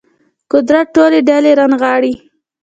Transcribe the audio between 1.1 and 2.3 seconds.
ډلې رانغاړي